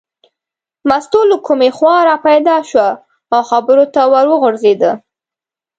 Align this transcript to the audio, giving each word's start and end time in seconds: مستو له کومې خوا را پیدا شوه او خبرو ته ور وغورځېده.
مستو 0.89 1.21
له 1.29 1.37
کومې 1.47 1.69
خوا 1.77 1.97
را 2.09 2.15
پیدا 2.27 2.55
شوه 2.69 2.89
او 3.33 3.39
خبرو 3.49 3.85
ته 3.93 4.01
ور 4.13 4.25
وغورځېده. 4.29 4.91